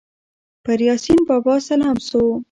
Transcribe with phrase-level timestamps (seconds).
[0.63, 2.21] پر یاسین بابا سلام سو